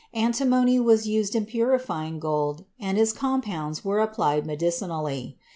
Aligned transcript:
Antimony 0.15 0.79
was 0.79 1.07
used 1.07 1.35
in 1.35 1.45
puri 1.45 1.77
fying 1.77 2.17
gold 2.19 2.65
and 2.79 2.97
its 2.97 3.13
compounds 3.13 3.85
were 3.85 3.99
applied 3.99 4.47
medicinally. 4.47 5.37